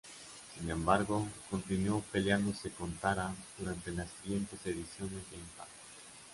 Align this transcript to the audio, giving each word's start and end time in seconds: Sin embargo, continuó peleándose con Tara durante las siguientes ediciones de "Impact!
Sin 0.57 0.67
embargo, 0.67 1.27
continuó 1.51 2.01
peleándose 2.11 2.71
con 2.71 2.91
Tara 2.95 3.35
durante 3.59 3.91
las 3.91 4.09
siguientes 4.23 4.59
ediciones 4.65 5.29
de 5.29 5.37
"Impact! 5.37 5.69